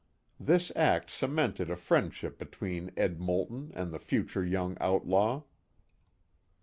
[0.39, 3.19] This act cemented a friendship between Ed.
[3.19, 5.43] Moulton and the future young outlaw.